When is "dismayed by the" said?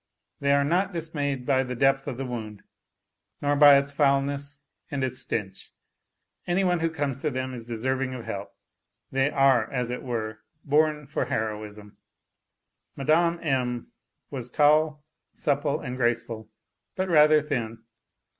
0.93-1.75